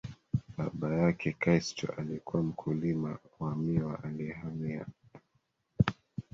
Baba 0.57 0.95
yake 0.95 1.31
Castro 1.39 1.93
alikuwa 1.97 2.43
mkulima 2.43 3.17
wa 3.39 3.55
miwa 3.55 4.03
aliyehamia 4.03 4.85